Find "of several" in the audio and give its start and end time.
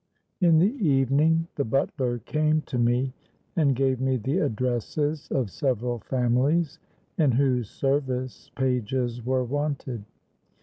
5.29-5.99